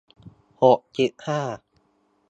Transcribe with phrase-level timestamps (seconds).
[0.63, 1.41] หกสิบห้า